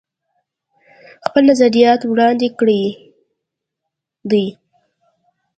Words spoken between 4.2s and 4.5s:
دي